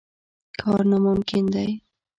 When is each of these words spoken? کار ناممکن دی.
کار 0.61 0.79
ناممکن 0.91 1.45
دی. 1.53 1.69